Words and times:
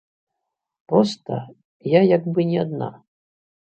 Проста 0.93 1.33
я 1.99 2.05
як 2.15 2.29
бы 2.35 2.51
не 2.53 2.59
адна. 2.67 2.95